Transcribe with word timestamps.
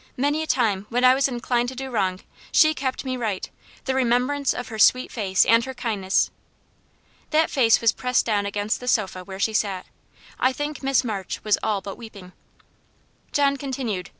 Many 0.17 0.41
a 0.41 0.47
time, 0.47 0.87
when 0.89 1.03
I 1.03 1.13
was 1.13 1.27
inclined 1.27 1.69
to 1.69 1.75
do 1.75 1.91
wrong, 1.91 2.21
she 2.51 2.73
kept 2.73 3.05
me 3.05 3.17
right 3.17 3.47
the 3.85 3.93
remembrance 3.93 4.51
of 4.51 4.69
her 4.69 4.79
sweet 4.79 5.11
face 5.11 5.45
and 5.45 5.63
her 5.65 5.75
kindness." 5.75 6.31
That 7.29 7.51
face 7.51 7.79
was 7.81 7.91
pressed 7.91 8.25
down 8.25 8.47
against 8.47 8.79
the 8.79 8.87
sofa 8.87 9.23
where 9.23 9.39
she 9.39 9.53
sat. 9.53 9.85
I 10.39 10.53
think 10.53 10.81
Miss 10.81 11.03
March 11.03 11.43
was 11.43 11.59
all 11.61 11.81
but 11.81 11.99
weeping. 11.99 12.31
John 13.31 13.57
continued. 13.57 14.09